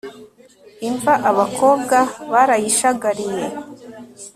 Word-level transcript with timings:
imva 0.87 1.13
abakobwa 1.29 1.97
barayishagariye 2.33 3.43